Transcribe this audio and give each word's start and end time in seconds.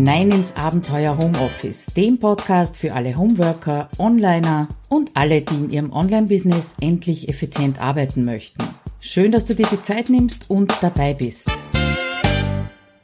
hinein 0.00 0.30
ins 0.30 0.56
Abenteuer 0.56 1.18
Homeoffice, 1.18 1.84
dem 1.94 2.18
Podcast 2.18 2.78
für 2.78 2.94
alle 2.94 3.18
Homeworker, 3.18 3.90
Onliner 3.98 4.66
und 4.88 5.10
alle, 5.12 5.42
die 5.42 5.54
in 5.56 5.70
ihrem 5.70 5.92
Online-Business 5.92 6.72
endlich 6.80 7.28
effizient 7.28 7.82
arbeiten 7.82 8.24
möchten. 8.24 8.64
Schön, 9.00 9.30
dass 9.30 9.44
du 9.44 9.54
dir 9.54 9.66
die 9.70 9.82
Zeit 9.82 10.08
nimmst 10.08 10.48
und 10.48 10.72
dabei 10.80 11.12
bist. 11.12 11.50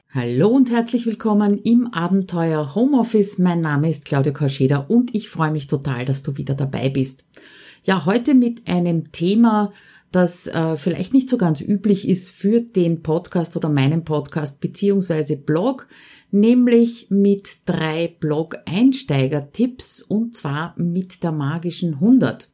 Hallo 0.09 0.48
und 0.48 0.70
herzlich 0.70 1.05
willkommen 1.05 1.59
im 1.59 1.93
Abenteuer 1.93 2.74
Homeoffice. 2.74 3.37
Mein 3.37 3.60
Name 3.60 3.91
ist 3.91 4.06
Claudia 4.06 4.33
Korscheder 4.33 4.88
und 4.88 5.15
ich 5.15 5.28
freue 5.28 5.51
mich 5.51 5.66
total, 5.66 6.06
dass 6.06 6.23
du 6.23 6.38
wieder 6.38 6.55
dabei 6.55 6.88
bist. 6.88 7.27
Ja, 7.84 8.06
heute 8.06 8.33
mit 8.33 8.70
einem 8.70 9.12
Thema, 9.12 9.70
das 10.12 10.47
äh, 10.47 10.78
vielleicht 10.78 11.12
nicht 11.12 11.28
so 11.28 11.37
ganz 11.37 11.60
üblich 11.60 12.09
ist 12.09 12.30
für 12.30 12.62
den 12.62 13.02
Podcast 13.02 13.55
oder 13.55 13.69
meinen 13.69 14.02
Podcast 14.02 14.62
beziehungsweise 14.62 15.37
Blog, 15.37 15.88
nämlich 16.30 17.07
mit 17.11 17.48
drei 17.66 18.15
Blog-Einsteiger-Tipps 18.21 20.03
und 20.03 20.37
zwar 20.37 20.75
mit 20.77 21.23
der 21.23 21.33
magischen 21.33 21.95
100. 21.95 22.49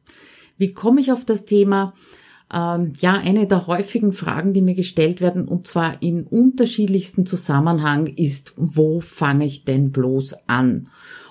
Wie 0.57 0.73
komme 0.73 1.01
ich 1.01 1.11
auf 1.11 1.25
das 1.25 1.45
Thema? 1.45 1.93
Ähm, 2.53 2.93
ja, 2.99 3.13
eine 3.13 3.47
der 3.47 3.67
häufigen 3.67 4.13
Fragen, 4.13 4.53
die 4.53 4.61
mir 4.61 4.75
gestellt 4.75 5.21
werden, 5.21 5.47
und 5.47 5.65
zwar 5.65 6.01
in 6.01 6.23
unterschiedlichsten 6.23 7.25
Zusammenhang, 7.25 8.07
ist, 8.07 8.53
wo 8.55 9.01
fange 9.01 9.45
ich 9.45 9.65
denn 9.65 9.91
bloß 9.91 10.35
an? 10.47 10.89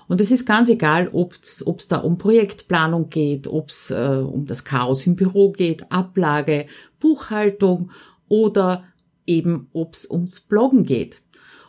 Und 0.08 0.20
es 0.20 0.30
ist 0.30 0.44
ganz 0.44 0.68
egal, 0.68 1.08
ob 1.12 1.34
es 1.34 1.88
da 1.88 1.98
um 1.98 2.18
Projektplanung 2.18 3.08
geht, 3.08 3.46
ob 3.46 3.70
es 3.70 3.90
äh, 3.90 3.94
um 3.94 4.46
das 4.46 4.64
Chaos 4.64 5.06
im 5.06 5.16
Büro 5.16 5.52
geht, 5.52 5.90
Ablage, 5.90 6.66
Buchhaltung 7.00 7.90
oder 8.28 8.84
eben 9.26 9.68
ob 9.72 9.94
es 9.94 10.10
ums 10.10 10.40
Bloggen 10.40 10.84
geht. 10.84 11.22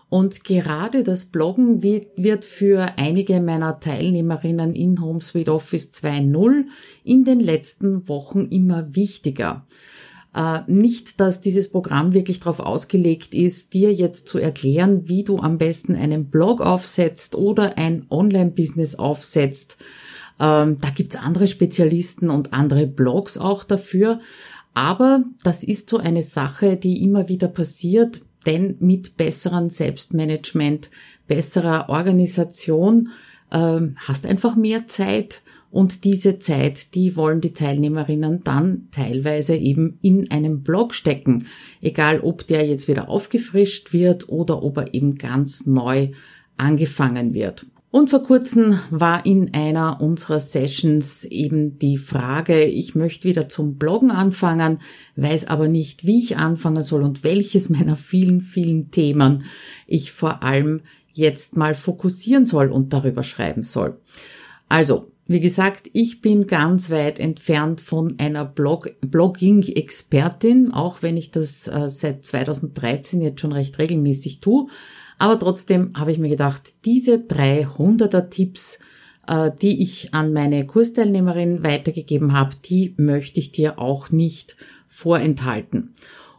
Und 0.09 0.43
gerade 0.43 1.03
das 1.03 1.25
Bloggen 1.25 1.81
wird 1.81 2.45
für 2.45 2.85
einige 2.97 3.39
meiner 3.41 3.79
Teilnehmerinnen 3.79 4.73
in 4.73 5.01
HomeSuite 5.01 5.53
Office 5.53 5.91
2.0 5.93 6.65
in 7.03 7.23
den 7.23 7.39
letzten 7.39 8.07
Wochen 8.07 8.45
immer 8.45 8.95
wichtiger. 8.95 9.65
Äh, 10.35 10.61
nicht, 10.67 11.19
dass 11.19 11.41
dieses 11.41 11.69
Programm 11.69 12.13
wirklich 12.13 12.39
darauf 12.39 12.59
ausgelegt 12.59 13.33
ist, 13.33 13.73
dir 13.73 13.93
jetzt 13.93 14.27
zu 14.27 14.39
erklären, 14.39 15.07
wie 15.07 15.23
du 15.23 15.37
am 15.37 15.57
besten 15.57 15.95
einen 15.95 16.29
Blog 16.29 16.61
aufsetzt 16.61 17.35
oder 17.35 17.77
ein 17.77 18.05
Online-Business 18.09 18.95
aufsetzt. 18.95 19.77
Ähm, 20.39 20.77
da 20.81 20.89
gibt's 20.89 21.15
andere 21.15 21.47
Spezialisten 21.47 22.29
und 22.29 22.53
andere 22.53 22.87
Blogs 22.87 23.37
auch 23.37 23.63
dafür. 23.63 24.19
Aber 24.73 25.23
das 25.43 25.63
ist 25.63 25.89
so 25.89 25.97
eine 25.97 26.23
Sache, 26.23 26.77
die 26.77 27.03
immer 27.03 27.29
wieder 27.29 27.47
passiert 27.47 28.21
denn 28.45 28.75
mit 28.79 29.17
besserem 29.17 29.69
Selbstmanagement, 29.69 30.89
besserer 31.27 31.89
Organisation 31.89 33.09
äh, 33.51 33.81
hast 33.97 34.25
einfach 34.25 34.55
mehr 34.55 34.87
Zeit 34.87 35.41
und 35.73 36.03
diese 36.03 36.37
Zeit, 36.37 36.93
die 36.93 37.15
wollen 37.15 37.41
die 37.41 37.55
Teilnehmerinnen 37.55 38.43
dann 38.43 38.89
teilweise 38.91 39.55
eben 39.55 39.97
in 40.03 40.29
einem 40.29 40.61
Blog 40.61 40.93
stecken, 40.93 41.47
egal 41.81 42.19
ob 42.19 42.45
der 42.45 42.63
jetzt 42.67 42.87
wieder 42.87 43.09
aufgefrischt 43.09 43.91
wird 43.91 44.29
oder 44.29 44.61
ob 44.61 44.77
er 44.77 44.93
eben 44.93 45.15
ganz 45.15 45.65
neu 45.65 46.09
angefangen 46.57 47.33
wird. 47.33 47.65
Und 47.93 48.09
vor 48.09 48.23
kurzem 48.23 48.79
war 48.89 49.23
in 49.23 49.53
einer 49.53 50.01
unserer 50.01 50.39
Sessions 50.39 51.25
eben 51.25 51.77
die 51.77 51.99
Frage, 51.99 52.63
ich 52.63 52.95
möchte 52.95 53.25
wieder 53.25 53.49
zum 53.49 53.77
Bloggen 53.77 54.09
anfangen, 54.09 54.79
weiß 55.15 55.45
aber 55.45 55.67
nicht, 55.67 56.03
wie 56.03 56.17
ich 56.17 56.37
anfangen 56.37 56.81
soll 56.81 57.03
und 57.03 57.23
welches 57.23 57.69
meiner 57.69 57.95
vielen, 57.95 58.41
vielen 58.41 58.89
Themen 58.89 59.45
ich 59.85 60.11
vor 60.11 60.41
allem 60.41 60.81
jetzt 61.13 61.55
mal 61.55 61.75
fokussieren 61.75 62.47
soll 62.47 62.71
und 62.71 62.93
darüber 62.93 63.21
schreiben 63.21 63.61
soll. 63.61 63.99
Also, 64.69 65.11
wie 65.25 65.39
gesagt, 65.39 65.89
ich 65.93 66.21
bin 66.21 66.47
ganz 66.47 66.89
weit 66.89 67.17
entfernt 67.17 67.79
von 67.79 68.15
einer 68.19 68.43
Blog 68.43 68.91
Blogging-Expertin, 69.01 70.73
auch 70.73 71.01
wenn 71.01 71.15
ich 71.15 71.31
das 71.31 71.67
äh, 71.67 71.89
seit 71.89 72.25
2013 72.25 73.21
jetzt 73.21 73.39
schon 73.39 73.53
recht 73.53 73.79
regelmäßig 73.79 74.41
tue. 74.41 74.67
Aber 75.19 75.39
trotzdem 75.39 75.93
habe 75.95 76.11
ich 76.11 76.17
mir 76.19 76.29
gedacht, 76.29 76.73
diese 76.83 77.15
300er 77.15 78.29
Tipps, 78.29 78.79
äh, 79.27 79.51
die 79.61 79.81
ich 79.81 80.13
an 80.13 80.33
meine 80.33 80.65
Kursteilnehmerin 80.67 81.63
weitergegeben 81.63 82.33
habe, 82.33 82.55
die 82.65 82.93
möchte 82.97 83.39
ich 83.39 83.53
dir 83.53 83.79
auch 83.79 84.11
nicht 84.11 84.57
vorenthalten. 84.87 85.93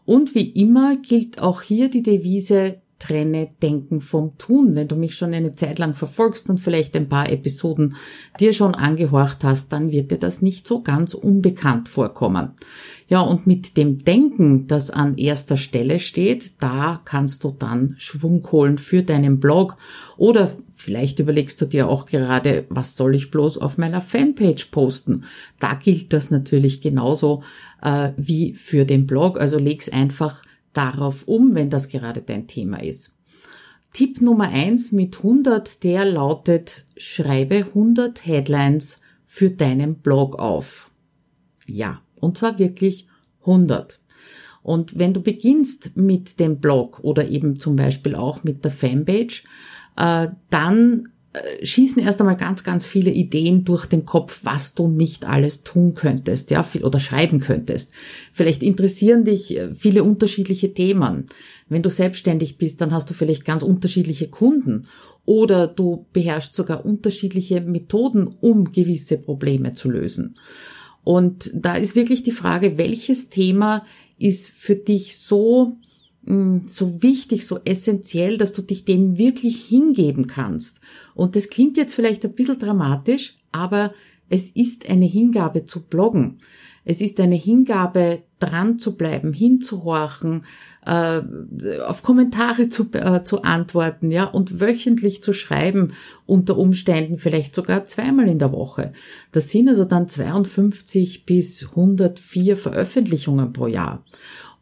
Und 0.05 0.35
wie 0.35 0.51
immer 0.51 0.97
gilt 0.97 1.39
auch 1.39 1.63
hier 1.63 1.89
die 1.89 2.03
Devise, 2.03 2.83
trenne 3.05 3.51
Denken 3.63 4.01
vom 4.01 4.39
Tun. 4.39 4.75
Wenn 4.75 4.89
du 4.89 4.97
mich 4.97 5.15
schon 5.15 5.35
eine 5.35 5.53
Zeit 5.53 5.79
lang 5.79 5.95
verfolgst 5.95 6.49
und 6.49 6.59
vielleicht 6.59 6.97
ein 6.97 7.09
paar 7.09 7.31
Episoden 7.31 7.97
dir 8.41 8.55
schon 8.55 8.75
angehorcht 8.75 9.45
hast, 9.45 9.73
dann 9.73 9.93
wird 9.93 10.11
dir 10.11 10.19
das 10.19 10.41
nicht 10.41 10.67
so 10.67 10.83
ganz 10.83 11.13
unbekannt 11.13 11.91
vorkommen. 11.91 12.53
Ja, 13.07 13.21
und 13.21 13.47
mit 13.47 13.77
dem 13.77 13.99
Denken, 13.99 14.67
das 14.67 14.91
an 14.91 15.19
erster 15.19 15.59
Stelle 15.59 15.99
steht, 15.99 16.63
da 16.63 17.03
kannst 17.05 17.45
du 17.45 17.51
dann 17.51 17.95
Schwung 17.99 18.47
holen 18.51 18.79
für 18.79 19.03
deinen 19.03 19.39
Blog 19.39 19.77
oder 20.17 20.53
vielleicht 20.73 21.19
überlegst 21.19 21.61
du 21.61 21.67
dir 21.67 21.89
auch 21.89 22.07
gerade, 22.07 22.65
was 22.71 22.97
soll 22.97 23.15
ich 23.15 23.31
bloß 23.31 23.59
auf 23.59 23.77
meiner 23.77 24.01
Fanpage 24.01 24.67
posten? 24.67 25.25
Da 25.61 25.75
gilt 25.75 26.15
das 26.15 26.31
natürlich 26.31 26.81
genauso 26.81 27.43
äh, 27.83 28.13
wie 28.17 28.55
für 28.55 28.87
den 28.87 29.07
Blog. 29.07 29.39
Also 29.39 29.59
leg's 29.59 29.91
einfach 29.91 30.43
darauf 30.77 31.27
um, 31.27 31.55
wenn 31.55 31.71
das 31.71 31.89
gerade 31.89 32.21
dein 32.21 32.47
Thema 32.47 32.83
ist. 32.83 33.15
Tipp 33.93 34.21
Nummer 34.21 34.49
eins 34.49 34.93
mit 34.93 35.19
100, 35.19 35.85
der 35.85 36.05
lautet, 36.05 36.85
schreibe 36.97 37.57
100 37.57 38.27
Headlines 38.27 39.01
für 39.25 39.51
deinen 39.51 39.97
Blog 39.97 40.39
auf. 40.39 40.91
Ja, 41.67 42.03
und 42.21 42.37
zwar 42.37 42.59
wirklich 42.59 43.07
100. 43.41 44.01
Und 44.63 44.99
wenn 44.99 45.13
du 45.13 45.21
beginnst 45.21 45.97
mit 45.97 46.41
dem 46.41 46.59
Blog 46.59 47.01
oder 47.03 47.29
eben 47.29 47.57
zum 47.57 47.77
Beispiel 47.77 48.15
auch 48.15 48.43
mit 48.45 48.65
der 48.65 48.71
Fanpage, 48.71 49.45
äh, 49.97 50.29
dann 50.51 51.11
schießen 51.63 52.01
erst 52.03 52.21
einmal 52.21 52.37
ganz, 52.37 52.63
ganz 52.63 52.87
viele 52.87 53.11
Ideen 53.11 53.65
durch 53.65 53.87
den 53.87 54.05
Kopf, 54.05 54.41
was 54.45 54.75
du 54.75 54.89
nicht 54.89 55.27
alles 55.27 55.65
tun 55.65 55.95
könntest, 55.95 56.51
ja, 56.51 56.65
oder 56.83 57.01
schreiben 57.01 57.41
könntest. 57.41 57.91
Vielleicht 58.33 58.63
interessieren 58.63 59.25
dich 59.25 59.57
äh, 59.57 59.75
viele 59.75 60.05
unterschiedliche 60.05 60.75
Themen. 60.75 61.27
Wenn 61.69 61.83
du 61.83 61.91
selbstständig 61.91 62.59
bist, 62.59 62.81
dann 62.81 62.93
hast 62.93 63.11
du 63.11 63.15
vielleicht 63.15 63.45
ganz 63.45 63.63
unterschiedliche 63.63 64.29
Kunden 64.29 64.87
oder 65.25 65.67
du 65.67 66.07
beherrschst 66.13 66.55
sogar 66.55 66.85
unterschiedliche 66.85 67.61
Methoden, 67.61 68.29
um 68.41 68.73
gewisse 68.73 69.19
Probleme 69.19 69.73
zu 69.73 69.91
lösen. 69.91 70.37
Und 71.03 71.51
da 71.55 71.75
ist 71.75 71.97
wirklich 71.97 72.23
die 72.23 72.33
Frage, 72.33 72.79
welches 72.79 73.29
Thema 73.29 73.85
ist 74.19 74.49
für 74.49 74.77
dich 74.77 75.19
so, 75.19 75.77
so 76.67 77.03
wichtig, 77.03 77.47
so 77.47 77.59
essentiell, 77.65 78.39
dass 78.39 78.53
du 78.53 78.63
dich 78.63 78.85
dem 78.85 79.19
wirklich 79.19 79.65
hingeben 79.65 80.27
kannst. 80.27 80.81
Und 81.15 81.37
das 81.37 81.51
klingt 81.51 81.77
jetzt 81.77 81.95
vielleicht 81.95 82.25
ein 82.25 82.35
bisschen 82.35 82.59
dramatisch, 82.59 83.37
aber 83.53 83.93
es 84.29 84.51
ist 84.51 84.89
eine 84.89 85.07
Hingabe 85.07 85.67
zu 85.67 85.83
bloggen. 85.83 86.39
Es 86.85 87.01
ist 87.01 87.19
eine 87.21 87.37
Hingabe, 87.37 88.23
dran 88.41 88.79
zu 88.79 88.97
bleiben, 88.97 89.33
hinzuhorchen, 89.33 90.45
äh, 90.85 91.23
auf 91.87 92.03
Kommentare 92.03 92.69
zu, 92.69 92.91
äh, 92.93 93.23
zu 93.23 93.43
antworten, 93.43 94.11
ja, 94.11 94.25
und 94.25 94.61
wöchentlich 94.61 95.23
zu 95.23 95.33
schreiben, 95.33 95.95
unter 96.27 96.59
Umständen 96.59 97.17
vielleicht 97.17 97.55
sogar 97.55 97.87
zweimal 97.87 98.29
in 98.29 98.39
der 98.39 98.53
Woche. 98.53 98.93
Das 99.33 99.51
sind 99.51 99.69
also 99.69 99.85
dann 99.85 100.09
52 100.11 101.25
bis 101.25 101.71
104 101.71 102.57
Veröffentlichungen 102.57 103.53
pro 103.53 103.67
Jahr. 103.67 104.05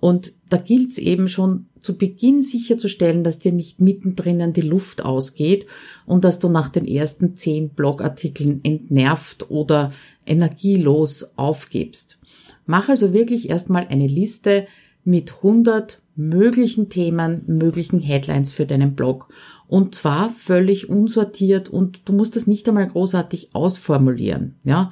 Und 0.03 0.33
da 0.49 0.57
gilt 0.57 0.91
es 0.91 0.99
eben 0.99 1.29
schon 1.29 1.67
zu 1.79 1.97
Beginn 1.97 2.43
sicherzustellen, 2.43 3.23
dass 3.23 3.39
dir 3.39 3.53
nicht 3.53 3.81
mittendrin 3.81 4.53
die 4.53 4.61
Luft 4.61 5.05
ausgeht 5.05 5.65
und 6.07 6.25
dass 6.25 6.41
du 6.41 6.49
nach 6.49 6.71
den 6.71 6.89
ersten 6.89 7.37
zehn 7.37 7.69
Blogartikeln 7.69 8.65
entnervt 8.65 9.49
oder 9.49 9.93
energielos 10.27 11.35
aufgibst. 11.37 12.19
Mach 12.67 12.89
also 12.89 13.13
wirklich 13.13 13.49
erstmal 13.49 13.87
eine 13.87 14.09
Liste 14.09 14.67
mit 15.05 15.37
100 15.37 16.03
möglichen 16.17 16.89
Themen, 16.89 17.43
möglichen 17.47 18.01
Headlines 18.01 18.51
für 18.51 18.67
deinen 18.67 18.97
Blog. 18.97 19.29
Und 19.69 19.95
zwar 19.95 20.31
völlig 20.31 20.89
unsortiert 20.89 21.69
und 21.69 22.09
du 22.09 22.13
musst 22.13 22.35
das 22.35 22.49
nicht 22.49 22.69
einmal 22.69 22.89
großartig 22.89 23.51
ausformulieren. 23.53 24.57
Ja, 24.65 24.91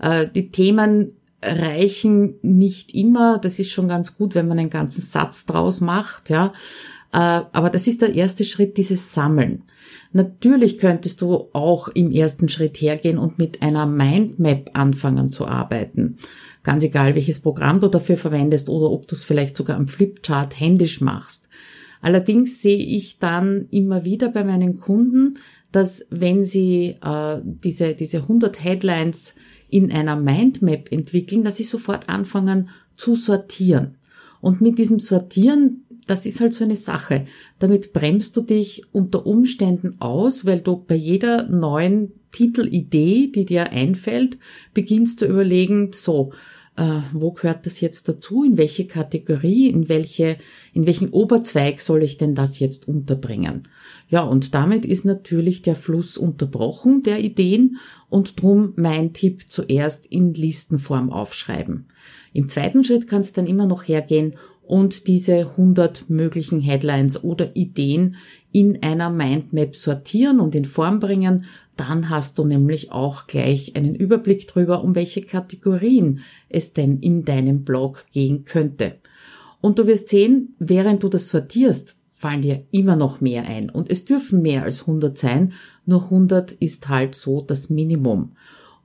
äh, 0.00 0.28
die 0.28 0.50
Themen 0.50 1.12
reichen 1.42 2.34
nicht 2.42 2.94
immer. 2.94 3.38
Das 3.38 3.58
ist 3.58 3.70
schon 3.70 3.88
ganz 3.88 4.16
gut, 4.16 4.34
wenn 4.34 4.48
man 4.48 4.58
einen 4.58 4.70
ganzen 4.70 5.02
Satz 5.02 5.46
draus 5.46 5.80
macht. 5.80 6.30
Ja, 6.30 6.52
äh, 7.12 7.16
aber 7.52 7.70
das 7.70 7.86
ist 7.86 8.02
der 8.02 8.14
erste 8.14 8.44
Schritt, 8.44 8.76
dieses 8.76 9.14
Sammeln. 9.14 9.64
Natürlich 10.12 10.78
könntest 10.78 11.22
du 11.22 11.48
auch 11.52 11.88
im 11.88 12.10
ersten 12.10 12.48
Schritt 12.48 12.76
hergehen 12.78 13.18
und 13.18 13.38
mit 13.38 13.62
einer 13.62 13.86
Mindmap 13.86 14.70
anfangen 14.74 15.30
zu 15.30 15.46
arbeiten. 15.46 16.16
Ganz 16.62 16.84
egal, 16.84 17.14
welches 17.14 17.38
Programm 17.38 17.80
du 17.80 17.88
dafür 17.88 18.16
verwendest 18.16 18.68
oder 18.68 18.90
ob 18.90 19.06
du 19.06 19.14
es 19.14 19.24
vielleicht 19.24 19.56
sogar 19.56 19.76
am 19.76 19.88
Flipchart 19.88 20.58
händisch 20.58 21.00
machst. 21.00 21.48
Allerdings 22.02 22.60
sehe 22.60 22.78
ich 22.78 23.18
dann 23.18 23.66
immer 23.70 24.04
wieder 24.04 24.30
bei 24.30 24.42
meinen 24.42 24.78
Kunden, 24.78 25.34
dass 25.72 26.06
wenn 26.10 26.44
sie 26.44 26.96
äh, 27.02 27.40
diese, 27.44 27.94
diese 27.94 28.18
100 28.18 28.62
Headlines 28.64 29.34
in 29.70 29.92
einer 29.92 30.16
Mindmap 30.16 30.92
entwickeln, 30.92 31.44
dass 31.44 31.56
sie 31.56 31.64
sofort 31.64 32.08
anfangen 32.08 32.70
zu 32.96 33.16
sortieren. 33.16 33.96
Und 34.40 34.60
mit 34.60 34.78
diesem 34.78 34.98
Sortieren, 34.98 35.84
das 36.06 36.26
ist 36.26 36.40
halt 36.40 36.54
so 36.54 36.64
eine 36.64 36.76
Sache. 36.76 37.26
Damit 37.58 37.92
bremst 37.92 38.36
du 38.36 38.42
dich 38.42 38.84
unter 38.92 39.26
Umständen 39.26 40.00
aus, 40.00 40.44
weil 40.44 40.60
du 40.60 40.76
bei 40.76 40.94
jeder 40.94 41.44
neuen 41.48 42.12
Titelidee, 42.32 43.30
die 43.34 43.44
dir 43.44 43.70
einfällt, 43.70 44.38
beginnst 44.72 45.20
zu 45.20 45.26
überlegen, 45.26 45.90
so, 45.92 46.32
äh, 46.80 47.02
wo 47.12 47.32
gehört 47.32 47.66
das 47.66 47.82
jetzt 47.82 48.08
dazu, 48.08 48.42
in 48.42 48.56
welche 48.56 48.86
Kategorie, 48.86 49.68
in 49.68 49.90
welche, 49.90 50.38
in 50.72 50.86
welchen 50.86 51.10
Oberzweig 51.10 51.78
soll 51.82 52.02
ich 52.02 52.16
denn 52.16 52.34
das 52.34 52.58
jetzt 52.58 52.88
unterbringen? 52.88 53.64
Ja, 54.08 54.22
und 54.22 54.54
damit 54.54 54.86
ist 54.86 55.04
natürlich 55.04 55.60
der 55.60 55.74
Fluss 55.74 56.16
unterbrochen 56.16 57.02
der 57.02 57.20
Ideen 57.20 57.76
und 58.08 58.40
drum 58.40 58.72
mein 58.76 59.12
Tipp 59.12 59.50
zuerst 59.50 60.06
in 60.06 60.32
Listenform 60.32 61.12
aufschreiben. 61.12 61.88
Im 62.32 62.48
zweiten 62.48 62.82
Schritt 62.82 63.06
kannst 63.06 63.36
du 63.36 63.42
dann 63.42 63.50
immer 63.50 63.66
noch 63.66 63.86
hergehen 63.86 64.32
und 64.62 65.06
diese 65.06 65.50
100 65.50 66.08
möglichen 66.08 66.62
Headlines 66.62 67.22
oder 67.22 67.56
Ideen 67.56 68.16
in 68.52 68.82
einer 68.82 69.10
Mindmap 69.10 69.76
sortieren 69.76 70.40
und 70.40 70.54
in 70.54 70.64
Form 70.64 70.98
bringen. 71.00 71.46
Dann 71.76 72.10
hast 72.10 72.38
du 72.38 72.44
nämlich 72.44 72.92
auch 72.92 73.26
gleich 73.26 73.76
einen 73.76 73.94
Überblick 73.94 74.48
darüber, 74.48 74.82
um 74.82 74.94
welche 74.94 75.22
Kategorien 75.22 76.20
es 76.48 76.72
denn 76.72 76.98
in 76.98 77.24
deinem 77.24 77.64
Blog 77.64 78.06
gehen 78.12 78.44
könnte. 78.44 78.96
Und 79.60 79.78
du 79.78 79.86
wirst 79.86 80.08
sehen, 80.08 80.54
während 80.58 81.02
du 81.02 81.08
das 81.08 81.28
sortierst, 81.28 81.96
fallen 82.12 82.42
dir 82.42 82.64
immer 82.70 82.96
noch 82.96 83.20
mehr 83.20 83.46
ein. 83.46 83.70
Und 83.70 83.90
es 83.90 84.04
dürfen 84.04 84.42
mehr 84.42 84.64
als 84.64 84.82
100 84.82 85.16
sein. 85.16 85.52
Nur 85.86 86.04
100 86.04 86.52
ist 86.52 86.88
halt 86.88 87.14
so 87.14 87.40
das 87.40 87.70
Minimum. 87.70 88.32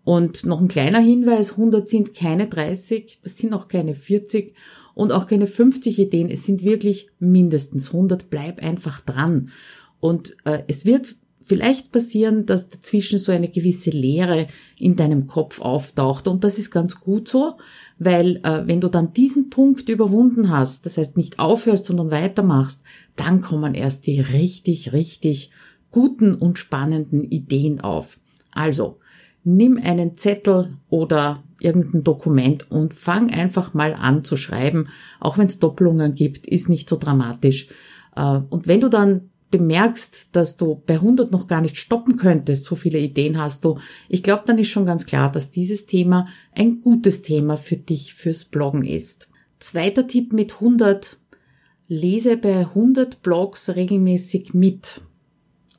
Und 0.06 0.46
noch 0.46 0.62
ein 0.62 0.68
kleiner 0.68 1.00
Hinweis, 1.00 1.52
100 1.52 1.90
sind 1.90 2.14
keine 2.14 2.48
30, 2.48 3.20
das 3.24 3.36
sind 3.38 3.54
auch 3.54 3.68
keine 3.68 3.96
40 3.96 4.54
und 4.96 5.12
auch 5.12 5.28
keine 5.28 5.46
50 5.46 6.00
Ideen. 6.00 6.30
Es 6.32 6.46
sind 6.46 6.64
wirklich 6.64 7.10
mindestens 7.20 7.94
100. 7.94 8.30
Bleib 8.32 8.64
einfach 8.64 9.02
dran. 9.02 9.52
Und 10.00 10.36
äh, 10.46 10.64
es 10.68 10.86
wird 10.86 11.16
vielleicht 11.44 11.92
passieren, 11.92 12.46
dass 12.48 12.70
dazwischen 12.70 13.20
so 13.20 13.32
eine 13.32 13.50
gewisse 13.50 13.92
Leere 13.92 14.48
in 14.78 14.96
deinem 14.96 15.28
Kopf 15.28 15.62
auftaucht. 15.62 16.28
Und 16.28 16.44
das 16.44 16.58
ist 16.58 16.72
ganz 16.72 17.00
gut 17.00 17.28
so, 17.28 17.58
weil 18.00 18.38
äh, 18.38 18.64
wenn 18.66 18.82
du 18.82 18.88
dann 18.88 19.14
diesen 19.14 19.50
Punkt 19.50 19.90
überwunden 19.90 20.50
hast, 20.50 20.86
das 20.86 20.98
heißt 20.98 21.18
nicht 21.18 21.40
aufhörst, 21.40 21.86
sondern 21.86 22.10
weitermachst, 22.10 22.82
dann 23.16 23.42
kommen 23.42 23.76
erst 23.76 24.08
die 24.08 24.20
richtig, 24.20 24.92
richtig 24.92 25.52
guten 25.92 26.34
und 26.34 26.58
spannenden 26.58 27.24
Ideen 27.24 27.80
auf. 27.80 28.20
Also, 28.52 29.00
nimm 29.44 29.78
einen 29.78 30.18
Zettel 30.18 30.78
oder 30.90 31.44
irgendein 31.66 32.04
Dokument 32.04 32.72
und 32.72 32.94
fang 32.94 33.32
einfach 33.32 33.74
mal 33.74 33.94
an 33.94 34.24
zu 34.24 34.38
schreiben. 34.38 34.88
Auch 35.20 35.38
wenn 35.38 35.48
es 35.48 35.60
Doppelungen 35.60 36.14
gibt, 36.14 36.46
ist 36.48 36.70
nicht 36.70 36.88
so 36.88 36.96
dramatisch. 36.96 37.68
Äh, 38.16 38.40
und 38.50 38.68
wenn 38.68 38.82
du 38.82 38.90
dann 38.90 39.30
bemerkst, 39.52 40.30
dass 40.32 40.58
du 40.58 40.82
bei 40.86 40.96
100 40.96 41.32
noch 41.32 41.48
gar 41.48 41.62
nicht 41.62 41.78
stoppen 41.78 42.18
könntest, 42.18 42.66
so 42.66 42.76
viele 42.76 43.00
Ideen 43.00 43.40
hast 43.40 43.66
du, 43.66 43.80
ich 44.10 44.24
glaube, 44.24 44.44
dann 44.46 44.60
ist 44.60 44.70
schon 44.70 44.86
ganz 44.86 45.06
klar, 45.06 45.32
dass 45.32 45.52
dieses 45.52 45.86
Thema 45.86 46.28
ein 46.54 46.82
gutes 46.82 47.22
Thema 47.22 47.58
für 47.58 47.78
dich 47.78 48.14
fürs 48.14 48.46
Bloggen 48.46 48.84
ist. 48.84 49.30
Zweiter 49.60 50.08
Tipp 50.08 50.34
mit 50.34 50.56
100. 50.56 51.18
Lese 51.88 52.38
bei 52.38 52.60
100 52.60 53.22
Blogs 53.22 53.76
regelmäßig 53.76 54.54
mit. 54.54 55.02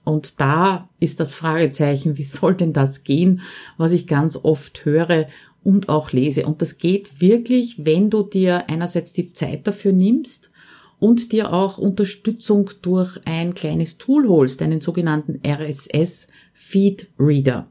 Und 0.04 0.40
da 0.40 0.88
ist 1.00 1.18
das 1.18 1.32
Fragezeichen, 1.32 2.16
wie 2.16 2.22
soll 2.22 2.54
denn 2.54 2.72
das 2.72 3.02
gehen, 3.02 3.40
was 3.76 3.92
ich 3.92 4.06
ganz 4.06 4.38
oft 4.40 4.84
höre 4.84 5.26
und 5.66 5.88
auch 5.88 6.12
lese. 6.12 6.46
Und 6.46 6.62
das 6.62 6.78
geht 6.78 7.20
wirklich, 7.20 7.84
wenn 7.84 8.08
du 8.08 8.22
dir 8.22 8.70
einerseits 8.70 9.12
die 9.12 9.32
Zeit 9.32 9.66
dafür 9.66 9.92
nimmst 9.92 10.52
und 11.00 11.32
dir 11.32 11.52
auch 11.52 11.76
Unterstützung 11.76 12.70
durch 12.82 13.18
ein 13.24 13.52
kleines 13.52 13.98
Tool 13.98 14.28
holst, 14.28 14.62
einen 14.62 14.80
sogenannten 14.80 15.40
RSS 15.44 16.28
Feed 16.54 17.10
Reader. 17.18 17.66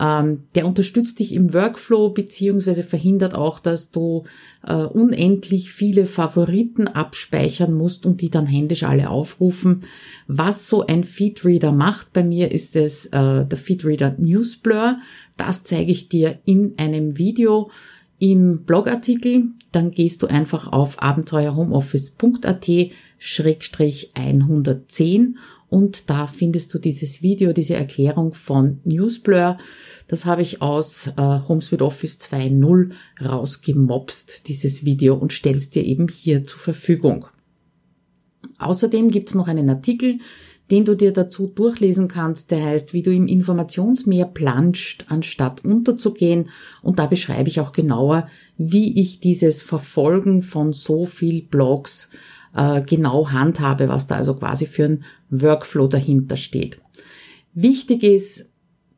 Ähm, 0.00 0.44
der 0.54 0.66
unterstützt 0.66 1.18
dich 1.18 1.34
im 1.34 1.52
Workflow 1.52 2.10
beziehungsweise 2.10 2.84
verhindert 2.84 3.34
auch, 3.34 3.58
dass 3.58 3.90
du 3.90 4.24
äh, 4.66 4.74
unendlich 4.74 5.72
viele 5.72 6.06
Favoriten 6.06 6.88
abspeichern 6.88 7.72
musst 7.72 8.06
und 8.06 8.20
die 8.20 8.30
dann 8.30 8.46
händisch 8.46 8.84
alle 8.84 9.10
aufrufen. 9.10 9.82
Was 10.26 10.68
so 10.68 10.86
ein 10.86 11.04
Feedreader 11.04 11.72
macht, 11.72 12.12
bei 12.12 12.22
mir 12.22 12.52
ist 12.52 12.76
es 12.76 13.06
äh, 13.06 13.44
der 13.44 13.58
Feedreader 13.58 14.14
Newsblur. 14.18 14.98
Das 15.36 15.64
zeige 15.64 15.90
ich 15.90 16.08
dir 16.08 16.38
in 16.44 16.74
einem 16.78 17.18
Video 17.18 17.70
im 18.18 18.64
Blogartikel. 18.64 19.48
Dann 19.72 19.90
gehst 19.90 20.22
du 20.22 20.26
einfach 20.26 20.72
auf 20.72 21.02
abenteuerhomeoffice.at 21.02 22.68
110 24.14 25.38
und 25.70 26.08
da 26.08 26.26
findest 26.26 26.72
du 26.72 26.78
dieses 26.78 27.22
Video, 27.22 27.52
diese 27.52 27.74
Erklärung 27.74 28.32
von 28.32 28.80
Newsblur. 28.84 29.58
Das 30.06 30.24
habe 30.24 30.40
ich 30.40 30.62
aus 30.62 31.08
äh, 31.18 31.40
HomeSuite 31.46 31.84
Office 31.84 32.18
2.0 32.20 32.92
rausgemopst, 33.22 34.48
dieses 34.48 34.84
Video, 34.84 35.14
und 35.14 35.32
stellst 35.32 35.74
dir 35.74 35.84
eben 35.84 36.08
hier 36.08 36.44
zur 36.44 36.58
Verfügung. 36.58 37.26
Außerdem 38.58 39.10
gibt's 39.10 39.34
noch 39.34 39.46
einen 39.46 39.68
Artikel, 39.68 40.18
den 40.70 40.84
du 40.84 40.94
dir 40.94 41.12
dazu 41.12 41.46
durchlesen 41.46 42.08
kannst, 42.08 42.50
der 42.50 42.64
heißt, 42.64 42.92
wie 42.92 43.02
du 43.02 43.12
im 43.12 43.26
Informationsmeer 43.26 44.26
planscht, 44.26 45.06
anstatt 45.08 45.64
unterzugehen. 45.64 46.50
Und 46.82 46.98
da 46.98 47.06
beschreibe 47.06 47.48
ich 47.48 47.60
auch 47.60 47.72
genauer, 47.72 48.26
wie 48.56 49.00
ich 49.00 49.20
dieses 49.20 49.62
Verfolgen 49.62 50.42
von 50.42 50.72
so 50.72 51.06
viel 51.06 51.42
Blogs 51.42 52.10
äh, 52.54 52.82
genau 52.82 53.30
handhabe, 53.30 53.88
was 53.88 54.06
da 54.06 54.16
also 54.16 54.34
quasi 54.34 54.66
für 54.66 54.84
ein 54.84 55.04
Workflow 55.30 55.86
dahinter 55.86 56.36
steht. 56.36 56.80
Wichtig 57.54 58.02
ist 58.02 58.46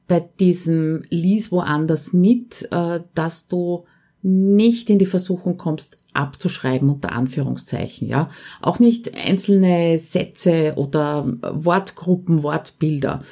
bei 0.09 0.29
diesem 0.41 1.03
Lies 1.09 1.53
woanders 1.53 2.13
mit, 2.13 2.69
äh, 2.73 3.01
dass 3.15 3.47
du 3.47 3.85
nicht 4.23 4.91
in 4.91 4.99
die 4.99 5.07
Versuchung 5.07 5.57
kommst, 5.57 5.97
abzuschreiben 6.13 6.91
unter 6.91 7.13
Anführungszeichen, 7.13 8.09
ja. 8.09 8.31
Auch 8.61 8.79
nicht 8.79 9.17
einzelne 9.17 9.99
Sätze 9.99 10.75
oder 10.77 11.27
Wortgruppen, 11.43 12.43
Wortbilder. 12.43 13.23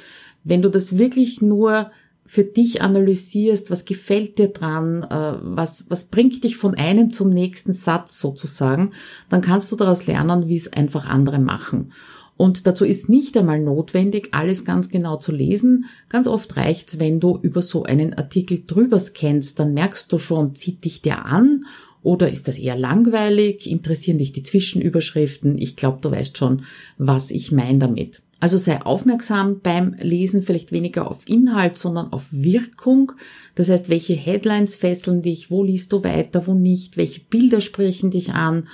Wenn 0.43 0.61
du 0.61 0.69
das 0.69 0.97
wirklich 0.97 1.41
nur 1.41 1.91
für 2.25 2.43
dich 2.43 2.83
analysierst, 2.83 3.71
was 3.71 3.85
gefällt 3.85 4.37
dir 4.37 4.49
dran, 4.49 5.03
äh, 5.03 5.33
was, 5.41 5.85
was 5.89 6.05
bringt 6.05 6.43
dich 6.43 6.57
von 6.57 6.75
einem 6.75 7.11
zum 7.11 7.29
nächsten 7.29 7.73
Satz 7.73 8.19
sozusagen, 8.19 8.91
dann 9.29 9.41
kannst 9.41 9.71
du 9.71 9.75
daraus 9.75 10.05
lernen, 10.05 10.47
wie 10.47 10.57
es 10.57 10.71
einfach 10.71 11.09
andere 11.09 11.39
machen. 11.39 11.91
Und 12.39 12.65
dazu 12.67 12.85
ist 12.85 13.09
nicht 13.09 13.35
einmal 13.35 13.59
notwendig, 13.59 14.29
alles 14.31 14.63
ganz 14.63 14.87
genau 14.87 15.17
zu 15.17 15.33
lesen. 15.33 15.87
Ganz 16.07 16.25
oft 16.25 16.55
reicht's, 16.55 16.97
wenn 16.97 17.19
du 17.19 17.37
über 17.41 17.61
so 17.61 17.83
einen 17.83 18.13
Artikel 18.13 18.63
drüber 18.65 18.97
scannst, 18.97 19.59
dann 19.59 19.73
merkst 19.73 20.09
du 20.09 20.19
schon, 20.19 20.55
zieht 20.55 20.85
dich 20.85 21.01
der 21.01 21.25
an 21.25 21.65
oder 22.01 22.31
ist 22.31 22.47
das 22.47 22.57
eher 22.57 22.77
langweilig, 22.77 23.69
interessieren 23.69 24.19
dich 24.19 24.31
die 24.31 24.43
Zwischenüberschriften. 24.43 25.57
Ich 25.57 25.75
glaube, 25.75 25.97
du 25.99 26.11
weißt 26.11 26.37
schon, 26.37 26.63
was 26.97 27.29
ich 27.29 27.51
meine 27.51 27.79
damit. 27.79 28.21
Also 28.39 28.57
sei 28.57 28.81
aufmerksam 28.83 29.59
beim 29.59 29.95
Lesen, 29.99 30.41
vielleicht 30.41 30.71
weniger 30.71 31.11
auf 31.11 31.27
Inhalt, 31.27 31.75
sondern 31.75 32.13
auf 32.13 32.31
Wirkung. 32.31 33.11
Das 33.55 33.67
heißt, 33.67 33.89
welche 33.89 34.13
Headlines 34.13 34.77
fesseln 34.77 35.21
dich, 35.21 35.51
wo 35.51 35.61
liest 35.61 35.91
du 35.91 36.05
weiter, 36.05 36.47
wo 36.47 36.53
nicht, 36.53 36.95
welche 36.95 37.19
Bilder 37.19 37.59
sprechen 37.59 38.11
dich 38.11 38.31
an, 38.31 38.69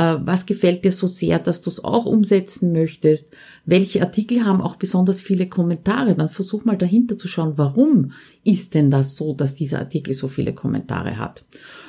was 0.00 0.46
gefällt 0.46 0.84
dir 0.84 0.92
so 0.92 1.06
sehr, 1.06 1.38
dass 1.38 1.60
du 1.60 1.70
es 1.70 1.84
auch 1.84 2.04
umsetzen 2.06 2.72
möchtest, 2.72 3.30
welche 3.64 4.02
Artikel 4.02 4.44
haben 4.44 4.60
auch 4.60 4.76
besonders 4.76 5.20
viele 5.20 5.48
Kommentare. 5.48 6.14
Dann 6.14 6.28
versuch 6.28 6.64
mal 6.64 6.76
dahinter 6.76 7.16
zu 7.16 7.28
schauen, 7.28 7.56
warum 7.56 8.12
ist 8.42 8.74
denn 8.74 8.90
das 8.90 9.16
so, 9.16 9.34
dass 9.34 9.54
dieser 9.54 9.78
Artikel 9.78 10.14
so 10.14 10.28
viele 10.28 10.52
Kommentare 10.52 11.18
hat. 11.18 11.44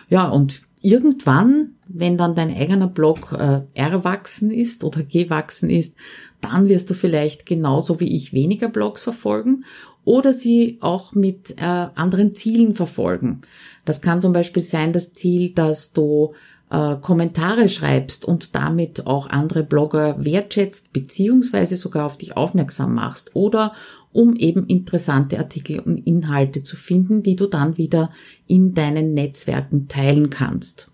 Ja, 0.10 0.30
und 0.30 0.62
irgendwann, 0.82 1.72
wenn 1.88 2.16
dann 2.16 2.36
dein 2.36 2.56
eigener 2.56 2.88
Blog 2.88 3.36
äh, 3.38 3.62
erwachsen 3.74 4.52
ist 4.52 4.84
oder 4.84 5.02
gewachsen 5.02 5.72
ist, 5.72 5.96
dann 6.42 6.68
wirst 6.70 6.92
du 6.92 6.94
vielleicht 6.94 7.48
genauso 7.48 8.00
wie 8.00 8.16
ich 8.16 8.34
weniger 8.34 8.70
Blogs 8.70 9.02
verfolgen 9.02 9.66
oder 10.04 10.32
sie 10.32 10.78
auch 10.82 11.14
mit 11.14 11.60
äh, 11.60 11.64
anderen 11.64 12.36
Zielen 12.36 12.76
verfolgen. 12.76 13.42
Das 13.84 14.02
kann 14.02 14.22
zum 14.22 14.34
Beispiel 14.34 14.62
sein 14.62 14.94
das 14.94 15.14
Ziel, 15.14 15.54
dass 15.54 15.92
du 15.92 16.34
äh, 16.70 16.96
Kommentare 16.96 17.70
schreibst 17.70 18.26
und 18.26 18.56
damit 18.56 19.08
auch 19.08 19.30
andere 19.30 19.64
Blogger 19.64 20.24
wertschätzt 20.24 20.94
beziehungsweise 20.94 21.76
sogar 21.76 22.06
auf 22.06 22.18
dich 22.18 22.38
aufmerksam 22.38 22.94
machst 22.96 23.36
oder 23.36 23.74
um 24.12 24.36
eben 24.36 24.66
interessante 24.68 25.38
Artikel 25.38 25.80
und 25.80 25.98
Inhalte 25.98 26.64
zu 26.64 26.78
finden, 26.78 27.22
die 27.22 27.36
du 27.36 27.48
dann 27.48 27.78
wieder 27.78 28.12
in 28.48 28.74
deinen 28.74 29.14
Netzwerken 29.14 29.90
teilen 29.90 30.30
kannst. 30.30 30.90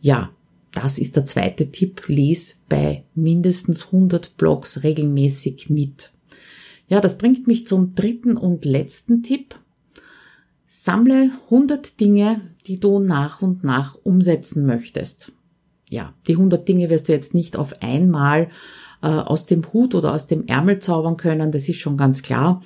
Ja, 0.00 0.30
das 0.72 0.98
ist 0.98 1.16
der 1.16 1.24
zweite 1.26 1.70
Tipp, 1.70 2.08
les 2.08 2.60
bei 2.68 3.04
mindestens 3.14 3.86
100 3.86 4.36
Blogs 4.36 4.82
regelmäßig 4.82 5.70
mit. 5.70 6.12
Ja, 6.88 7.00
das 7.00 7.16
bringt 7.16 7.46
mich 7.46 7.66
zum 7.66 7.94
dritten 7.94 8.36
und 8.36 8.64
letzten 8.64 9.22
Tipp. 9.22 9.58
Sammle 10.74 11.30
100 11.44 12.00
Dinge, 12.00 12.40
die 12.66 12.80
du 12.80 12.98
nach 12.98 13.42
und 13.42 13.62
nach 13.62 13.94
umsetzen 14.02 14.64
möchtest. 14.64 15.30
Ja, 15.90 16.14
die 16.26 16.32
100 16.32 16.66
Dinge 16.66 16.88
wirst 16.88 17.08
du 17.08 17.12
jetzt 17.12 17.34
nicht 17.34 17.56
auf 17.56 17.82
einmal 17.82 18.48
äh, 19.02 19.08
aus 19.08 19.44
dem 19.44 19.70
Hut 19.72 19.94
oder 19.94 20.14
aus 20.14 20.26
dem 20.26 20.46
Ärmel 20.46 20.78
zaubern 20.78 21.18
können, 21.18 21.52
das 21.52 21.68
ist 21.68 21.78
schon 21.78 21.98
ganz 21.98 22.22
klar. 22.22 22.62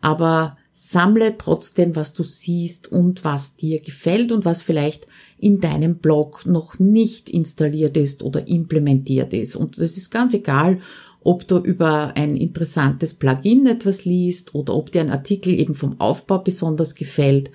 Aber 0.00 0.56
sammle 0.82 1.36
trotzdem, 1.36 1.94
was 1.94 2.14
du 2.14 2.22
siehst 2.22 2.90
und 2.90 3.22
was 3.22 3.54
dir 3.54 3.82
gefällt 3.82 4.32
und 4.32 4.46
was 4.46 4.62
vielleicht 4.62 5.06
in 5.38 5.60
deinem 5.60 5.96
Blog 5.96 6.46
noch 6.46 6.78
nicht 6.78 7.28
installiert 7.28 7.98
ist 7.98 8.22
oder 8.22 8.48
implementiert 8.48 9.34
ist. 9.34 9.56
Und 9.56 9.76
das 9.76 9.98
ist 9.98 10.08
ganz 10.10 10.32
egal, 10.32 10.80
ob 11.22 11.46
du 11.46 11.58
über 11.58 12.16
ein 12.16 12.34
interessantes 12.34 13.12
Plugin 13.12 13.66
etwas 13.66 14.06
liest 14.06 14.54
oder 14.54 14.74
ob 14.74 14.90
dir 14.90 15.02
ein 15.02 15.10
Artikel 15.10 15.52
eben 15.52 15.74
vom 15.74 16.00
Aufbau 16.00 16.38
besonders 16.38 16.94
gefällt, 16.94 17.50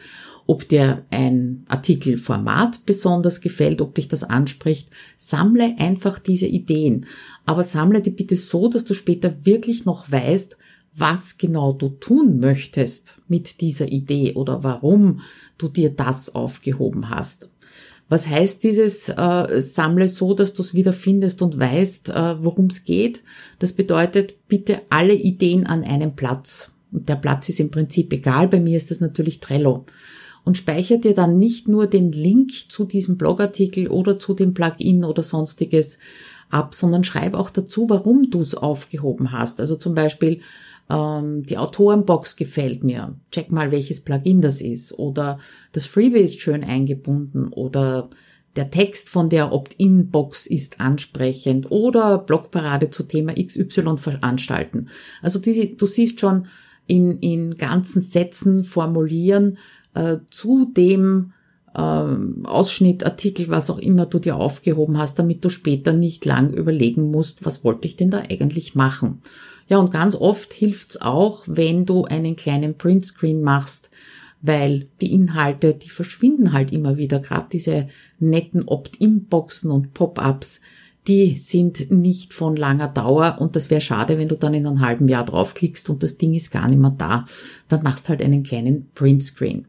ob 0.46 0.70
dir 0.70 1.03
ein 1.10 1.65
Artikelformat 1.67 2.86
besonders 2.86 3.41
gefällt, 3.41 3.82
ob 3.82 3.96
dich 3.96 4.08
das 4.08 4.24
anspricht. 4.24 4.89
Sammle 5.17 5.74
einfach 5.79 6.20
diese 6.20 6.46
Ideen. 6.46 7.08
Aber 7.48 7.63
sammle 7.63 8.01
die 8.01 8.12
bitte 8.12 8.36
so, 8.36 8.67
dass 8.67 8.84
du 8.84 8.94
später 8.94 9.34
wirklich 9.46 9.84
noch 9.84 10.12
weißt, 10.12 10.58
was 10.98 11.38
genau 11.38 11.74
du 11.74 11.90
tun 11.90 12.40
möchtest 12.40 13.20
mit 13.28 13.62
dieser 13.62 13.92
Idee 13.92 14.34
oder 14.34 14.64
warum 14.64 15.22
du 15.58 15.68
dir 15.68 15.90
das 15.90 16.34
aufgehoben 16.34 17.10
hast. 17.10 17.50
Was 18.08 18.28
heißt 18.28 18.64
dieses 18.64 19.10
äh, 19.10 19.62
Sammle 19.62 20.08
so, 20.08 20.34
dass 20.36 20.54
du 20.54 20.62
es 20.62 20.74
wieder 20.75 20.94
findest 20.94 21.42
und 21.42 21.60
weißt, 21.60 22.10
äh, 22.10 22.44
worum 22.44 22.68
es 22.68 22.86
geht? 22.86 23.24
Das 23.58 23.74
bedeutet 23.74 24.48
bitte 24.48 24.82
alle 24.90 25.14
Ideen 25.14 25.66
an 25.66 25.84
einem 25.84 26.16
Platz. 26.16 26.72
Und 26.92 27.10
der 27.10 27.16
Platz 27.16 27.50
ist 27.50 27.60
im 27.60 27.72
Prinzip 27.72 28.14
egal. 28.14 28.48
Bei 28.48 28.60
mir 28.60 28.78
ist 28.78 28.92
das 28.92 29.00
natürlich 29.00 29.40
Trello. 29.40 29.86
Und 30.44 30.58
speicher 30.58 30.98
dir 30.98 31.16
dann 31.16 31.40
nicht 31.40 31.68
nur 31.68 31.88
den 31.88 32.12
Link 32.12 32.52
zu 32.70 32.86
diesem 32.86 33.18
Blogartikel 33.18 33.88
oder 33.88 34.20
zu 34.20 34.36
dem 34.36 34.54
Plugin 34.54 35.04
oder 35.04 35.24
sonstiges 35.24 35.98
ab, 36.52 36.75
sondern 36.75 37.04
schreib 37.04 37.34
auch 37.34 37.50
dazu, 37.50 37.90
warum 37.90 38.30
du 38.30 38.42
es 38.42 38.54
aufgehoben 38.54 39.32
hast. 39.32 39.60
Also 39.60 39.75
zum 39.75 39.96
Beispiel, 39.96 40.42
ähm, 40.89 41.44
die 41.44 41.58
Autorenbox 41.58 42.36
gefällt 42.36 42.84
mir. 42.84 43.15
Check 43.32 43.51
mal, 43.51 43.72
welches 43.72 44.01
Plugin 44.01 44.42
das 44.42 44.62
ist. 44.62 44.98
Oder 44.98 45.39
das 45.72 45.86
Freebie 45.86 46.20
ist 46.20 46.39
schön 46.39 46.63
eingebunden. 46.63 47.48
Oder 47.50 48.10
der 48.56 48.72
Text 48.72 49.10
von 49.10 49.30
der 49.30 49.51
Opt-in-Box 49.51 50.48
ist 50.48 50.80
ansprechend. 50.80 51.72
Oder 51.72 52.20
Blogparade 52.20 52.89
zu 52.89 53.04
Thema 53.04 53.34
XY 53.34 53.98
veranstalten. 53.98 54.89
Also 55.22 55.39
die, 55.39 55.75
du 55.75 55.86
siehst 55.86 56.20
schon 56.20 56.48
in, 56.88 57.20
in 57.20 57.56
ganzen 57.56 58.01
Sätzen 58.01 58.63
formulieren 58.63 59.58
äh, 59.96 60.18
zu 60.30 60.72
dem 60.75 61.34
ähm, 61.75 62.46
Ausschnitt, 62.46 63.06
Artikel, 63.06 63.50
was 63.50 63.70
auch 63.70 63.80
immer 63.80 64.06
du 64.06 64.20
dir 64.20 64.38
aufgehoben 64.38 64.98
hast, 64.98 65.20
damit 65.20 65.44
du 65.44 65.50
später 65.50 65.94
nicht 65.94 66.24
lang 66.25 66.54
überlegen 66.54 67.12
musst, 67.12 67.44
was 67.44 67.63
wollte 67.63 67.88
ich 67.88 67.98
denn 67.98 68.12
da 68.12 68.20
eigentlich 68.30 68.75
machen. 68.75 69.22
Ja, 69.67 69.79
und 69.79 69.91
ganz 69.91 70.15
oft 70.15 70.53
hilft's 70.53 71.01
auch, 71.01 71.43
wenn 71.48 71.86
du 71.86 72.05
einen 72.05 72.36
kleinen 72.36 72.77
Printscreen 72.77 73.41
machst, 73.41 73.89
weil 74.41 74.88
die 75.01 75.12
Inhalte, 75.12 75.74
die 75.74 75.89
verschwinden 75.89 76.53
halt 76.53 76.72
immer 76.72 76.98
wieder. 76.98 77.19
Gerade 77.19 77.48
diese 77.51 77.88
netten 78.19 78.67
Opt-in-Boxen 78.67 79.72
und 79.72 79.93
Pop-ups, 79.93 80.62
die 81.07 81.36
sind 81.36 81.91
nicht 81.91 82.34
von 82.34 82.55
langer 82.55 82.88
Dauer 82.88 83.38
und 83.39 83.55
das 83.55 83.69
wäre 83.69 83.81
schade, 83.81 84.17
wenn 84.17 84.27
du 84.27 84.36
dann 84.36 84.53
in 84.53 84.65
einem 84.65 84.81
halben 84.81 85.07
Jahr 85.07 85.25
draufklickst 85.25 85.89
und 85.89 86.03
das 86.03 86.17
Ding 86.17 86.34
ist 86.34 86.51
gar 86.51 86.67
nicht 86.67 86.79
mehr 86.79 86.95
da. 86.98 87.25
Dann 87.67 87.84
machst 87.84 88.10
halt 88.10 88.22
einen 88.22 88.43
kleinen 88.43 88.89
Printscreen. 88.93 89.67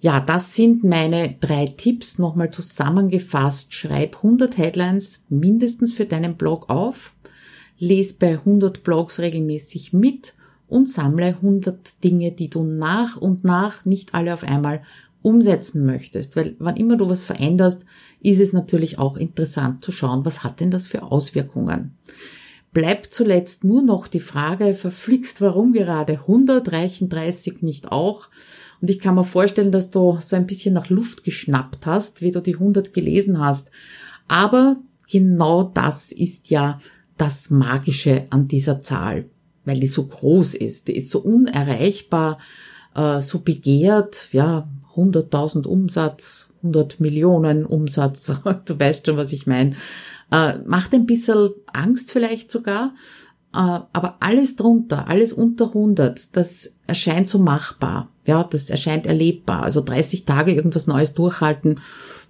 Ja, 0.00 0.20
das 0.20 0.54
sind 0.54 0.84
meine 0.84 1.36
drei 1.40 1.66
Tipps. 1.66 2.18
Nochmal 2.18 2.50
zusammengefasst. 2.50 3.72
Schreib 3.72 4.16
100 4.16 4.58
Headlines 4.58 5.22
mindestens 5.28 5.92
für 5.92 6.06
deinen 6.06 6.36
Blog 6.36 6.68
auf 6.68 7.12
lese 7.82 8.14
bei 8.18 8.34
100 8.34 8.84
Blogs 8.84 9.18
regelmäßig 9.18 9.92
mit 9.92 10.34
und 10.68 10.88
sammle 10.88 11.26
100 11.26 12.04
Dinge, 12.04 12.30
die 12.30 12.48
du 12.48 12.62
nach 12.62 13.16
und 13.16 13.42
nach, 13.42 13.84
nicht 13.84 14.14
alle 14.14 14.32
auf 14.32 14.44
einmal, 14.44 14.82
umsetzen 15.20 15.84
möchtest. 15.84 16.36
Weil 16.36 16.54
wann 16.60 16.76
immer 16.76 16.96
du 16.96 17.08
was 17.08 17.24
veränderst, 17.24 17.84
ist 18.20 18.40
es 18.40 18.52
natürlich 18.52 18.98
auch 18.98 19.16
interessant 19.16 19.84
zu 19.84 19.90
schauen, 19.90 20.24
was 20.24 20.44
hat 20.44 20.60
denn 20.60 20.70
das 20.70 20.86
für 20.86 21.02
Auswirkungen. 21.02 21.96
Bleibt 22.72 23.12
zuletzt 23.12 23.64
nur 23.64 23.82
noch 23.82 24.06
die 24.06 24.20
Frage, 24.20 24.74
verflixt, 24.74 25.40
warum 25.40 25.72
gerade 25.72 26.20
100 26.20 26.70
reichen 26.70 27.08
30 27.08 27.62
nicht 27.62 27.90
auch? 27.90 28.28
Und 28.80 28.90
ich 28.90 29.00
kann 29.00 29.16
mir 29.16 29.24
vorstellen, 29.24 29.72
dass 29.72 29.90
du 29.90 30.18
so 30.20 30.36
ein 30.36 30.46
bisschen 30.46 30.72
nach 30.72 30.88
Luft 30.88 31.24
geschnappt 31.24 31.84
hast, 31.84 32.22
wie 32.22 32.30
du 32.30 32.40
die 32.40 32.54
100 32.54 32.94
gelesen 32.94 33.40
hast. 33.40 33.72
Aber 34.28 34.76
genau 35.10 35.64
das 35.64 36.12
ist 36.12 36.48
ja 36.48 36.78
das 37.22 37.50
Magische 37.50 38.26
an 38.30 38.48
dieser 38.48 38.80
Zahl, 38.80 39.26
weil 39.64 39.78
die 39.78 39.86
so 39.86 40.04
groß 40.04 40.54
ist, 40.54 40.88
die 40.88 40.96
ist 40.96 41.08
so 41.08 41.20
unerreichbar, 41.20 42.38
äh, 42.96 43.20
so 43.20 43.38
begehrt, 43.38 44.28
ja, 44.32 44.68
100.000 44.96 45.68
Umsatz, 45.68 46.48
100 46.58 46.98
Millionen 46.98 47.64
Umsatz, 47.64 48.26
du 48.64 48.80
weißt 48.80 49.06
schon, 49.06 49.16
was 49.16 49.32
ich 49.32 49.46
meine. 49.46 49.76
Äh, 50.32 50.58
macht 50.66 50.92
ein 50.94 51.06
bisschen 51.06 51.50
Angst 51.72 52.10
vielleicht 52.10 52.50
sogar, 52.50 52.92
äh, 53.54 53.58
aber 53.92 54.16
alles 54.18 54.56
drunter, 54.56 55.06
alles 55.06 55.32
unter 55.32 55.68
100, 55.68 56.36
das 56.36 56.72
erscheint 56.88 57.28
so 57.28 57.38
machbar, 57.38 58.08
ja, 58.26 58.42
das 58.42 58.68
erscheint 58.68 59.06
erlebbar. 59.06 59.62
Also 59.62 59.80
30 59.80 60.24
Tage 60.24 60.52
irgendwas 60.52 60.88
Neues 60.88 61.14
durchhalten, 61.14 61.78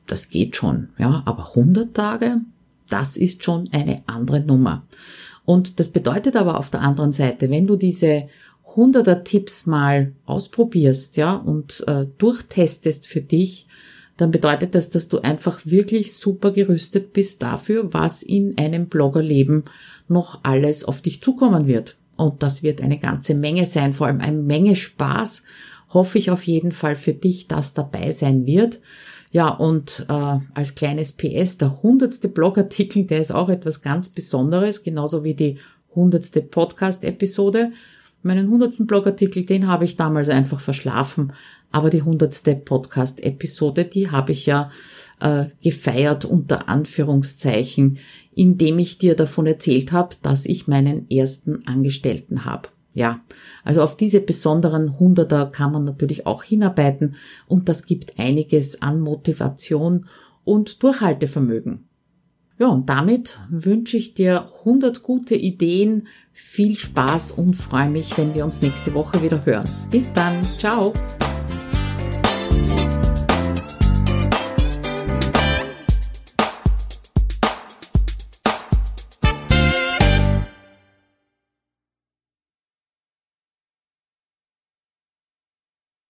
das 0.06 0.28
geht 0.28 0.54
schon, 0.54 0.90
ja, 0.99 1.22
aber 1.25 1.49
100 1.56 1.94
Tage, 1.94 2.42
das 2.92 3.16
ist 3.16 3.42
schon 3.42 3.68
eine 3.72 4.02
andere 4.06 4.40
Nummer. 4.40 4.87
Und 5.44 5.80
das 5.80 5.88
bedeutet 5.88 6.37
aber 6.37 6.58
auf 6.58 6.70
der 6.70 6.82
anderen 6.82 7.12
Seite, 7.12 7.50
wenn 7.50 7.66
du 7.66 7.76
diese 7.76 8.28
hunderter 8.76 9.25
Tipps 9.25 9.66
mal 9.66 10.12
ausprobierst, 10.25 11.16
ja, 11.16 11.34
und 11.34 11.84
äh, 11.87 12.06
durchtestest 12.18 13.06
für 13.06 13.20
dich, 13.20 13.66
dann 14.16 14.30
bedeutet 14.30 14.75
das, 14.75 14.90
dass 14.90 15.08
du 15.08 15.18
einfach 15.18 15.61
wirklich 15.64 16.14
super 16.14 16.52
gerüstet 16.52 17.12
bist 17.12 17.42
dafür, 17.42 17.92
was 17.92 18.22
in 18.22 18.56
einem 18.58 18.87
Bloggerleben 18.87 19.64
noch 20.08 20.40
alles 20.42 20.84
auf 20.84 21.02
dich 21.02 21.22
zukommen 21.22 21.66
wird. 21.66 21.96
Und 22.16 22.42
das 22.42 22.62
wird 22.62 22.82
eine 22.82 22.99
ganze 22.99 23.34
Menge 23.34 23.66
sein, 23.66 23.94
vor 23.94 24.06
allem 24.06 24.20
eine 24.20 24.37
Menge 24.37 24.76
Spaß, 24.76 25.42
hoffe 25.90 26.18
ich 26.18 26.30
auf 26.30 26.44
jeden 26.44 26.72
Fall 26.72 26.94
für 26.94 27.14
dich, 27.14 27.49
dass 27.49 27.75
dabei 27.75 28.12
sein 28.12 28.46
wird. 28.46 28.80
Ja, 29.32 29.48
und 29.48 30.04
äh, 30.10 30.38
als 30.54 30.74
kleines 30.74 31.12
PS, 31.12 31.56
der 31.56 31.82
hundertste 31.82 32.28
Blogartikel, 32.28 33.04
der 33.04 33.18
ist 33.18 33.32
auch 33.32 33.48
etwas 33.48 33.80
ganz 33.80 34.10
Besonderes, 34.10 34.82
genauso 34.82 35.24
wie 35.24 35.32
die 35.32 35.58
hundertste 35.94 36.42
Podcast-Episode. 36.42 37.72
Meinen 38.22 38.50
hundertsten 38.50 38.86
Blogartikel, 38.86 39.46
den 39.46 39.66
habe 39.66 39.86
ich 39.86 39.96
damals 39.96 40.28
einfach 40.28 40.60
verschlafen, 40.60 41.32
aber 41.70 41.88
die 41.88 42.02
hundertste 42.02 42.54
Podcast-Episode, 42.54 43.86
die 43.86 44.10
habe 44.10 44.32
ich 44.32 44.44
ja 44.44 44.70
äh, 45.20 45.46
gefeiert 45.62 46.26
unter 46.26 46.68
Anführungszeichen, 46.68 47.98
indem 48.34 48.78
ich 48.78 48.98
dir 48.98 49.16
davon 49.16 49.46
erzählt 49.46 49.92
habe, 49.92 50.14
dass 50.20 50.44
ich 50.44 50.68
meinen 50.68 51.10
ersten 51.10 51.66
Angestellten 51.66 52.44
habe. 52.44 52.68
Ja, 52.94 53.20
also 53.64 53.82
auf 53.82 53.96
diese 53.96 54.20
besonderen 54.20 54.99
Hunderter 54.99 55.46
kann 55.46 55.72
man 55.72 55.84
natürlich 55.84 56.26
auch 56.26 56.42
hinarbeiten 56.42 57.14
und 57.46 57.68
das 57.68 57.87
gibt 57.87 58.18
einiges 58.18 58.82
an 58.82 59.00
Motivation 59.00 60.06
und 60.44 60.82
Durchhaltevermögen. 60.82 61.88
Ja, 62.58 62.68
und 62.68 62.88
damit 62.88 63.38
wünsche 63.50 63.96
ich 63.96 64.14
dir 64.14 64.49
100 64.61 65.02
gute 65.02 65.34
Ideen, 65.34 66.06
viel 66.32 66.78
Spaß 66.78 67.32
und 67.32 67.54
freue 67.54 67.90
mich, 67.90 68.16
wenn 68.18 68.34
wir 68.34 68.44
uns 68.44 68.61
nächste 68.61 68.92
Woche 68.94 69.22
wieder 69.22 69.44
hören. 69.44 69.68
Bis 69.90 70.12
dann, 70.12 70.42
ciao! 70.58 70.92